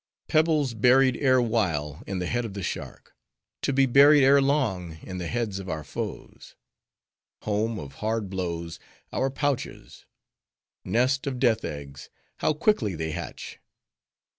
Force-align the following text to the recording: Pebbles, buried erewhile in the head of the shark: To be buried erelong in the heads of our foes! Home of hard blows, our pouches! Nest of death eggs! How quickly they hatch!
Pebbles, 0.27 0.73
buried 0.73 1.15
erewhile 1.17 2.01
in 2.07 2.17
the 2.17 2.25
head 2.25 2.43
of 2.43 2.55
the 2.55 2.63
shark: 2.63 3.13
To 3.61 3.71
be 3.71 3.85
buried 3.85 4.23
erelong 4.23 4.97
in 5.03 5.19
the 5.19 5.27
heads 5.27 5.59
of 5.59 5.69
our 5.69 5.83
foes! 5.83 6.55
Home 7.43 7.77
of 7.77 7.93
hard 8.01 8.27
blows, 8.27 8.79
our 9.13 9.29
pouches! 9.29 10.07
Nest 10.83 11.27
of 11.27 11.37
death 11.37 11.63
eggs! 11.63 12.09
How 12.37 12.51
quickly 12.51 12.95
they 12.95 13.11
hatch! 13.11 13.59